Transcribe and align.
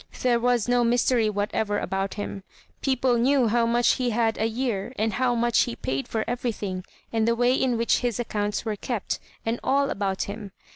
There 0.23 0.39
was 0.39 0.67
no 0.67 0.83
mystery 0.83 1.29
whatever 1.29 1.77
about 1.77 2.15
him. 2.15 2.41
People 2.81 3.19
knew 3.19 3.49
how 3.49 3.67
much 3.67 3.97
he 3.97 4.09
had 4.09 4.35
a 4.39 4.47
year, 4.47 4.93
and 4.97 5.13
how 5.13 5.35
much 5.35 5.65
he 5.65 5.75
paid 5.75 6.07
for 6.07 6.25
everything, 6.27 6.83
and 7.13 7.27
the 7.27 7.35
way 7.35 7.53
in 7.53 7.77
which 7.77 7.99
his 7.99 8.19
accounts 8.19 8.65
were 8.65 8.75
kept, 8.75 9.19
and 9.45 9.59
all 9.63 9.91
about 9.91 10.23
him. 10.23 10.53